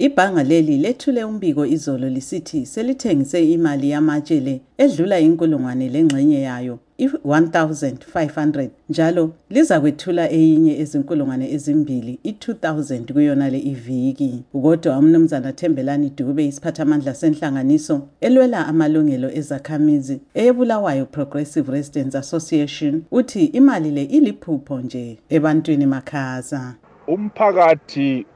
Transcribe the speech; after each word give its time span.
Ibhanga 0.00 0.42
leli 0.44 0.78
lethule 0.78 1.24
umbiko 1.24 1.66
izolo 1.66 2.08
lisithi 2.08 2.66
selithengise 2.66 3.50
imali 3.52 3.90
yamatshele 3.90 4.60
edlula 4.78 5.18
inkulungwane 5.20 5.88
lengxenye 5.88 6.40
yayo 6.40 6.78
i-1500 7.04 8.68
njalo 8.90 9.24
liza 9.54 9.76
kwethula 9.80 10.24
eyinye 10.38 10.72
ezinkulungwane 10.82 11.46
ezimbili 11.54 12.12
i-2000 12.30 13.12
kuyonale 13.12 13.58
iviki 13.72 14.42
kodwa 14.52 14.98
umnumzana 14.98 15.52
thembelani 15.52 16.12
dube 16.16 16.46
isiphathamandla 16.48 17.12
senhlanganiso 17.20 17.96
elwela 18.20 18.58
amalungelo 18.72 19.28
ezakhamizi 19.40 20.16
eyebulawayo 20.34 21.04
progressive 21.06 21.72
residence 21.72 22.14
association 22.18 23.02
uthi 23.12 23.44
imali 23.44 23.90
le 23.90 24.02
iliphupho 24.16 24.80
nje 24.80 25.18
ebantwini 25.30 25.86
makhaza 25.86 26.74
umphakathi 27.06 28.26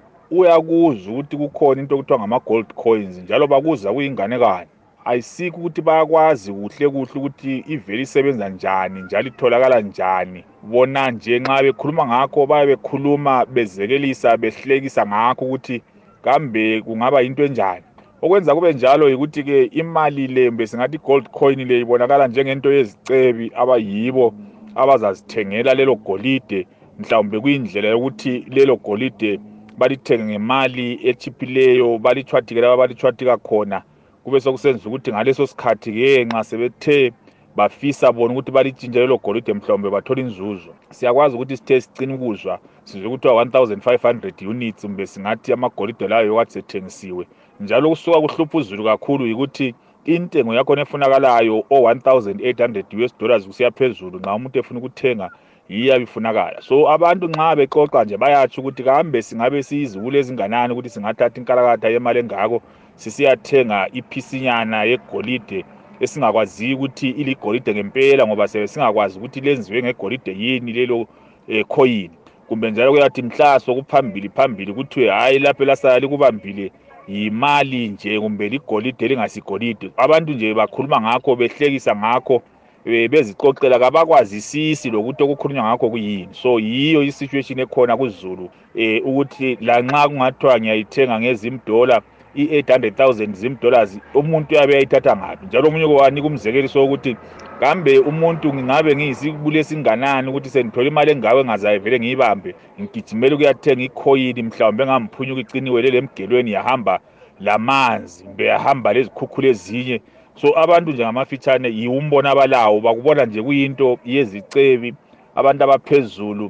uyakuzwa 0.40 1.14
ukuthi 1.14 1.36
kukhona 1.36 1.80
into 1.82 1.94
okuthiwa 1.94 2.18
ngama-gold 2.18 2.70
coins 2.74 3.18
njalo 3.22 3.46
bakuza 3.46 3.92
kuyinganekani 3.92 4.68
ayisikho 5.04 5.56
ukuthi 5.58 5.82
bayakwazi 5.82 6.52
kuhle 6.52 6.86
kuhle 6.90 7.18
ukuthi 7.20 7.64
ivele 7.74 8.02
isebenza 8.02 8.48
njani 8.48 9.02
njalo 9.02 9.28
itholakala 9.28 9.80
njani 9.80 10.44
bona 10.62 11.10
nje 11.10 11.38
nxa 11.38 11.62
bekhuluma 11.62 12.02
ngakho 12.08 12.46
baye 12.46 12.66
bekhuluma 12.66 13.46
bezekelisa 13.46 14.36
behlekisa 14.36 15.06
ngakho 15.06 15.44
ukuthi 15.44 15.76
kambe 16.24 16.82
kungaba 16.82 17.20
yinto 17.20 17.42
enjani 17.44 17.84
okwenza 18.22 18.54
kube 18.54 18.72
njalo 18.72 19.04
yikuthi-ke 19.10 19.64
imali 19.82 20.26
le 20.26 20.50
mbe 20.50 20.66
singathi 20.66 20.96
i-gold 20.96 21.26
coin 21.38 21.60
le 21.68 21.80
ibonakala 21.84 22.26
njengento 22.28 22.72
yezicebi 22.72 23.52
abayibo 23.56 24.34
abazazithengela 24.74 25.74
lelo 25.74 25.94
golide 25.94 26.66
mhlawumbe 26.98 27.40
kuyindlela 27.40 27.88
yokuthi 27.88 28.34
lelo 28.48 28.76
golide 28.76 29.38
balithenge 29.78 30.24
ngemali 30.24 30.98
ethiphileyo 31.08 31.98
balithwadike 31.98 32.60
laba 32.60 32.76
balithwadika 32.76 33.36
khona 33.36 33.82
kube 34.24 34.40
sokusenza 34.40 34.88
ukuthi 34.88 35.10
ngaleso 35.12 35.46
sikhathi 35.46 35.90
ngenxa 35.92 36.42
sebethe 36.48 37.12
bafisa 37.56 38.12
bona 38.12 38.32
ukuthi 38.34 38.52
balitshintshe 38.54 39.00
lelo 39.00 39.18
golide 39.18 39.52
mhlawumbe 39.54 39.88
bathole 39.94 40.20
inzuzo 40.22 40.70
siyakwazi 40.94 41.34
ukuthi 41.36 41.56
sithe 41.56 41.76
sicina 41.80 42.14
ukuzwa 42.14 42.54
sizwe 42.84 43.08
kuthiwa 43.10 43.42
1500 43.44 44.46
units 44.48 44.82
kumbe 44.82 45.06
singathi 45.06 45.52
amagolide 45.52 46.08
layo 46.08 46.26
yokathi 46.26 46.52
sethengisiwe 46.52 47.26
njalo 47.60 47.88
kusuka 47.90 48.20
kuhlupha 48.20 48.58
uzulu 48.58 48.84
kakhulu 48.84 49.26
yikuthi 49.26 49.74
intengo 50.04 50.54
yakhona 50.54 50.82
efunakalayo 50.86 51.64
o-1800 51.70 53.04
us 53.04 53.12
dollars 53.18 53.42
kusiya 53.46 53.70
phezulu 53.76 54.16
nxa 54.22 54.32
umuntu 54.38 54.56
efuna 54.60 54.78
ukuthenga 54.80 55.26
yiyabifunakala 55.72 56.60
so 56.60 56.76
abantu 56.94 57.24
nxa 57.32 57.48
bexoxa 57.58 58.00
nje 58.04 58.16
bayatsho 58.22 58.58
ukuthi 58.60 58.82
kambe 58.88 59.18
singabe 59.26 59.58
siyizibulo 59.66 60.14
ezinganani 60.20 60.70
ukuthi 60.72 60.90
singathatha 60.94 61.36
inkalakatha 61.40 61.88
yemali 61.94 62.18
engako 62.22 62.58
sisiyathenga 63.02 63.78
iphisinyana 63.98 64.78
yegolide 64.90 65.60
esingakwaziyo 66.04 66.74
ukuthi 66.76 67.08
iligolide 67.20 67.70
ngempela 67.74 68.22
ngoba 68.26 68.44
sebe 68.50 68.66
singakwazi 68.72 69.14
ukuthi 69.18 69.38
lenziwe 69.44 69.80
ngegolide 69.84 70.32
yini 70.40 70.70
lelo 70.76 70.96
um 71.00 71.06
eh, 71.48 71.64
khoyini 71.72 72.16
kumbe 72.48 72.70
njalo 72.70 72.90
kuyathi 72.92 73.22
mhla 73.22 73.60
sokuphambili 73.60 74.28
phambili 74.28 74.70
kuthiwe 74.72 75.08
hhayi 75.10 75.38
lapho 75.38 75.62
elasala 75.62 75.98
likubambile 75.98 76.72
yimali 77.08 77.88
nje 77.88 78.20
kumbe 78.20 78.48
ligolide 78.48 79.04
elingasigolide 79.04 79.90
abantu 79.96 80.32
nje 80.32 80.54
bakhuluma 80.54 81.00
ngakho 81.00 81.36
behlekisa 81.36 81.96
ngakho 81.96 82.36
bezixoxela 82.84 83.78
kabakwazisisi 83.80 84.90
lokuthi 84.92 85.22
okukhulunywa 85.24 85.64
ngakho 85.72 85.88
kuyini 85.90 86.28
so 86.36 86.60
yiyo 86.60 87.00
isituation 87.02 87.58
ekhona 87.64 87.96
kuzulu 87.96 88.44
um 88.74 89.08
ukuthi 89.08 89.56
lanxa 89.64 90.04
kungathiwa 90.12 90.54
ngiyayithenga 90.60 91.16
ngezimdola 91.24 92.02
i-eight 92.36 92.68
hundred 92.68 92.94
thousand 93.00 93.32
zim 93.40 93.56
dollars 93.62 93.96
umuntu 94.14 94.52
uyabe 94.54 94.72
yayithatha 94.76 95.16
ngabi 95.16 95.42
njalo 95.48 95.64
omunye 95.68 95.86
kwanika 95.88 96.26
umzekeliso 96.28 96.76
wokuthi 96.84 97.12
kambe 97.60 97.98
umuntu 98.04 98.46
ngingabe 98.54 98.90
ngiyisibulesinganani 98.96 100.26
ukuthi 100.28 100.48
sengithole 100.52 100.88
imali 100.92 101.08
engawe 101.16 101.40
engazayo 101.40 101.80
vele 101.80 101.96
ngiyibambe 102.04 102.50
ngigijimele 102.80 103.32
ukuyathenga 103.34 103.82
ikhoyini 103.88 104.40
mhlawumbe 104.44 104.82
engangiphunyuka 104.84 105.40
iciniwelele 105.40 105.96
emgelweni 106.02 106.50
yahamba 106.52 106.94
lamanzi 107.40 108.24
mbe 108.28 108.42
yahamba 108.52 108.88
lezikhukhulu 108.92 109.46
ezinye 109.52 109.98
so 110.36 110.58
abantu 110.62 110.90
nje 110.92 111.02
ngamafithane 111.02 111.68
yiwumbona 111.78 112.28
abalawo 112.32 112.76
bakubona 112.86 113.22
nje 113.26 113.40
kuyinto 113.46 113.88
yezicebi 114.14 114.90
abantu 115.38 115.60
abaphezulu 115.66 116.46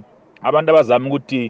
abantu 0.48 0.68
abazama 0.72 1.04
ukuthi 1.10 1.42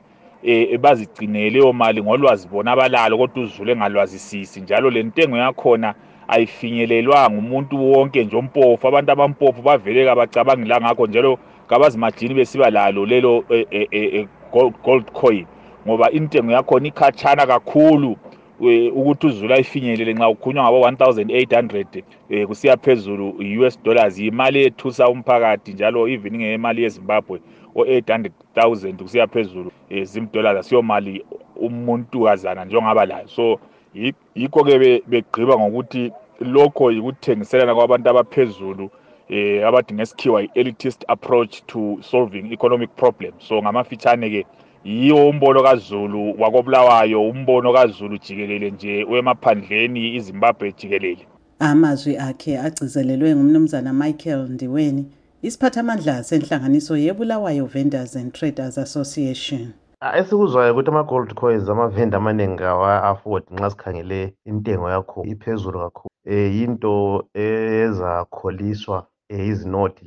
eh 0.43 0.77
bazigcinele 0.83 1.49
leyo 1.55 1.73
mali 1.73 1.99
ngolwazi 2.05 2.45
bona 2.53 2.69
abalalo 2.75 3.15
kodwa 3.21 3.41
uzulu 3.47 3.69
engalwazisisi 3.75 4.57
njalo 4.63 4.87
le 4.95 5.01
ntengo 5.09 5.37
yakhona 5.43 5.89
ayifinyelelwanga 6.35 7.37
umuntu 7.43 7.75
wonke 7.93 8.21
nje 8.25 8.37
ompofu 8.43 8.85
abantu 8.91 9.09
abampofu 9.15 9.61
bavele 9.67 10.01
kabacabangela 10.05 10.77
ngakho 10.83 11.05
njalo 11.11 11.31
kabazimajini 11.71 12.35
besiba 12.35 12.69
lalo 12.71 13.01
lelo 13.07 13.33
eh, 13.49 13.67
eh, 13.71 13.89
eh, 14.17 14.27
gold 14.85 15.07
coin 15.19 15.47
ngoba 15.87 16.07
intengo 16.19 16.51
yakhona 16.59 16.87
ikhatshana 16.91 17.47
kakhulu 17.47 18.13
Eh, 18.71 18.91
ukuthi 19.01 19.27
uZulu 19.27 19.55
ayifinyelele 19.55 20.13
nxa 20.17 20.29
ukhunywa 20.35 20.63
ngabo 20.65 20.79
1800 20.79 22.03
eh 22.35 22.45
kusiya 22.49 22.75
phezulu 22.85 23.27
US 23.61 23.75
dollars 23.85 24.17
imali 24.31 24.59
ethusa 24.69 25.05
umphakathi 25.15 25.71
njalo 25.77 26.01
even 26.15 26.35
ngemali 26.41 26.79
yeZimbabwe 26.85 27.37
o800000 27.81 29.01
kusiya 29.07 29.27
phezulu 29.35 29.71
ezim 29.99 30.25
eh, 30.25 30.31
dollars 30.35 30.59
asiyomali 30.65 31.15
umuntu 31.67 32.17
kazana 32.27 32.61
njengaba 32.65 33.03
la 33.11 33.19
so 33.35 33.47
yikho 34.41 34.61
ke 34.67 34.75
begqiba 35.11 35.55
ngokuthi 35.61 36.05
lokho 36.55 36.85
yikuthengiselana 36.95 37.73
kwabantu 37.77 38.07
abaphezulu 38.13 38.85
eh 39.37 39.61
abathi 39.69 39.91
ngesikhiwa 39.97 40.39
i-elitist 40.47 41.01
approach 41.15 41.55
to 41.71 41.81
solving 42.11 42.47
economic 42.57 42.91
problems 43.01 43.39
so 43.49 43.55
ngamafitshane 43.63 44.27
ke 44.33 44.43
yiwo 44.85 45.29
umbono 45.29 45.63
kaZulu 45.63 46.35
wakobulawayo 46.39 47.23
umbono 47.29 47.73
kaZulu 47.73 48.19
jikelele 48.19 48.71
nje 48.71 49.05
wemaphandleni 49.13 50.15
iZimbabwe 50.17 50.73
jikelele 50.73 51.23
amazwi 51.59 52.13
akhe 52.29 52.53
agcizelelwe 52.67 53.31
ngumnumzana 53.37 53.91
Michael 54.01 54.41
Ndiweni 54.55 55.05
isiphathamandla 55.47 56.15
senhlanganiso 56.25 56.97
yebulawayo 57.05 57.65
vendors 57.75 58.13
and 58.21 58.31
traders 58.37 58.75
association 58.79 59.65
ah, 60.01 60.17
esikuzwayo 60.21 60.73
ukuthi 60.73 60.91
ama-gold 60.91 61.31
coins 61.41 61.67
ama-venda 61.69 62.17
amaningi 62.21 62.63
awa-afford 62.73 63.45
nxa 63.57 63.71
sikhangele 63.71 64.21
intengo 64.51 64.87
yakho 64.91 65.19
iphezulu 65.33 65.79
kakhulu 65.85 66.11
um 66.27 66.53
yinto 66.57 66.95
ezakholiswa 67.47 69.07
yizinothi 69.31 70.05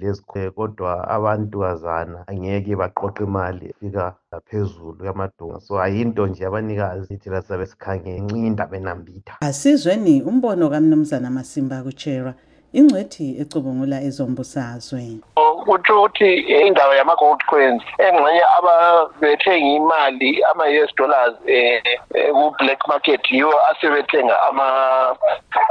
kodwa 0.56 0.92
abantukazana 1.16 2.18
angeke 2.32 2.74
baqoqe 2.82 3.22
imali 3.28 3.66
efika 3.74 4.06
ngaphezulu 4.30 4.90
kwamadolobha 5.00 5.60
so 5.66 5.74
ayinto 5.86 6.22
nje 6.30 6.44
abanikazi 6.50 7.10
ithi 7.16 7.30
lasabe 7.34 7.64
sikhangele 7.72 8.18
incinda 8.22 8.64
benambitha 8.72 9.34
asizweni 9.50 10.16
umbono 10.30 10.66
kamnumzana 10.74 11.28
masimba 11.38 11.76
kutshera 11.86 12.32
ingcwethi 12.80 13.26
ecubungula 13.42 13.98
ezombusazwe 14.08 15.04
kutsho 15.68 15.96
ukuthi 16.04 16.34
indawo 16.66 16.94
yama-gold 16.96 17.42
coins 17.50 17.84
engxenye 18.08 18.42
ababethenga 18.58 19.68
imali 19.80 20.32
ama-us 20.52 20.92
dollars 20.96 21.36
um 21.44 22.34
ku-black 22.34 22.88
market 22.88 23.22
yiwo 23.36 23.54
asebethenga 23.72 24.36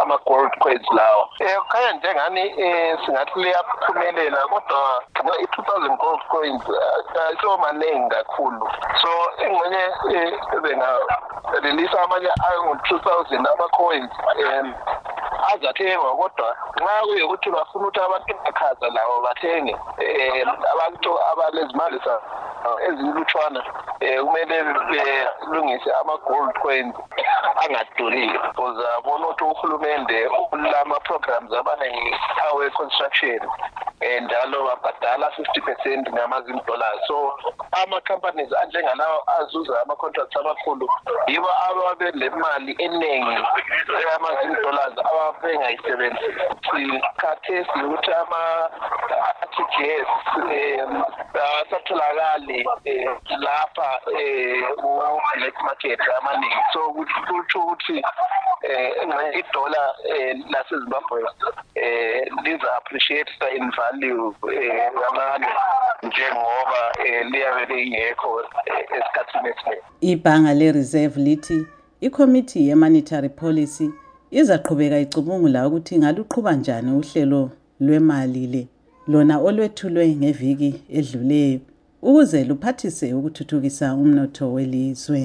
ama-gold 0.03 0.53
coins 0.61 0.87
lawo 0.97 1.23
um 1.41 1.63
kukhanya 1.63 1.93
njengani 1.93 2.45
um 2.65 2.99
singathi 3.07 3.33
liyaphumelela 3.41 4.37
kodwa 4.53 5.35
i-two 5.43 5.63
thousand 5.63 5.97
gold 5.99 6.21
coins 6.31 6.63
so 7.43 7.59
maningi 7.59 8.09
kakhulu 8.15 8.71
so 9.03 9.09
engxenye 9.45 9.85
um 10.57 10.63
bengarelisa 10.63 12.03
amanye 12.03 12.29
angu-two 12.49 12.99
thousand 12.99 13.47
ama-coins 13.49 14.11
um 14.47 14.75
azathengwa 15.55 16.13
kodwa 16.21 16.49
nxa 16.81 17.01
kuyikuthi 17.07 17.49
bafuna 17.57 17.85
ukuthi 17.87 18.01
abantu 18.07 18.33
bakhaza 18.45 18.87
labo 18.97 19.17
bathenge 19.27 19.75
um 19.75 20.49
abantu 20.73 21.11
abalezimali 21.31 21.99
ezilutshwana 22.89 23.61
um 23.65 24.25
kumele 24.27 24.57
belungise 25.49 25.91
eh, 25.93 26.01
ama-gold 26.01 26.53
coins 26.63 26.95
angaduriyo 27.65 28.41
uzabona 28.65 29.25
ukuthi 29.29 29.45
uhulumende 29.53 30.19
ulama-programs 30.53 31.51
abaningi 31.61 32.13
awe-construction 32.47 33.41
Eh, 34.01 34.21
njalo 34.23 34.63
babhadala 34.67 35.31
50% 35.39 36.11
ngama-Zim 36.13 36.59
dollars 36.67 37.01
so 37.09 37.33
ama-companies 37.83 38.53
anjengalawo 38.63 39.19
azuza 39.39 39.75
ama-contracts 39.83 40.37
amakhulu 40.37 40.87
yibo 41.31 41.51
ababe 41.69 42.11
le 42.21 42.29
mali 42.43 42.73
eningi 42.87 43.41
eyama-Zim 43.99 44.53
dollars 44.63 44.97
ababengayisebenzisi 44.99 47.01
khathesi 47.21 47.71
ukuthi 47.85 48.13
ama-tgs 48.23 50.09
um 50.37 50.51
eh, 50.51 50.89
asatholakali 51.63 52.61
um 52.69 52.79
lapha 53.45 53.91
um 54.07 55.13
black 55.41 55.57
market 55.67 56.01
amaningi 56.19 56.57
so 56.73 56.83
kutsho 57.29 57.59
ukuthi 57.65 57.99
Eh, 58.63 58.91
ngathi 59.07 59.39
idola 59.39 59.77
eh, 60.17 60.37
lasezimbabwe 60.51 61.23
eh, 61.75 62.27
liza 62.45 62.77
appreciate 62.77 63.31
in 63.57 63.71
value 63.71 64.33
kancane 64.41 65.47
njengoba 66.03 66.81
liyabe 67.31 67.75
lingekho 67.75 68.41
esikhathini 68.81 69.55
esiningi 69.57 69.83
ibhanga 70.13 70.53
le-reserve 70.59 71.17
lithi 71.27 71.59
ikhomiti 72.07 72.59
ye-monetary 72.69 73.29
policy 73.43 73.87
izaqhubeka 74.41 74.99
icubungula 75.05 75.61
ukuthi 75.69 75.93
ingaluqhuba 75.95 76.51
njani 76.59 76.91
uhlelo 77.01 77.43
lwemali 77.85 78.45
le 78.53 78.63
lona 79.13 79.35
olwethulwe 79.47 80.05
ngeviki 80.19 80.71
edluleyo 80.99 81.61
ukuze 82.09 82.39
luphathise 82.49 83.15
ukuthuthukisa 83.19 83.87
umnotho 84.03 84.45
welizwe 84.55 85.23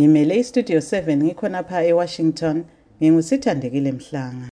Ngimele 0.00 0.36
iStudio 0.40 0.78
7 0.80 1.16
ngikhonapha 1.16 1.78
e-Washington, 1.90 2.56
ngingusithandekile 3.00 3.90
Mhlanga. 3.98 4.48